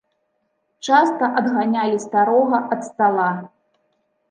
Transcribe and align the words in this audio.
Часта 0.87 1.29
адганялі 1.41 2.01
старога 2.07 2.65
ад 2.75 2.81
стала. 2.91 3.29